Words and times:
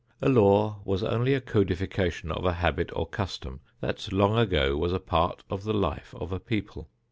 A 0.19 0.29
law 0.29 0.79
was 0.83 1.03
only 1.03 1.35
a 1.35 1.39
codification 1.39 2.31
of 2.31 2.43
a 2.43 2.53
habit 2.53 2.89
or 2.95 3.05
custom 3.05 3.59
that 3.81 4.11
long 4.11 4.35
ago 4.35 4.75
was 4.75 4.91
a 4.93 4.99
part 4.99 5.43
of 5.47 5.61
the 5.61 5.75
life 5.75 6.15
of 6.17 6.31
a 6.31 6.39
people. 6.39 6.89